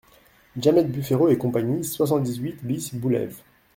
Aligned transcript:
Jamet 0.57 0.85
Buffereau 0.85 1.29
& 1.29 1.29
Cie, 1.31 1.83
soixante-dix-huit 1.83 2.57
bis, 2.63 2.95
boulev. 2.95 3.39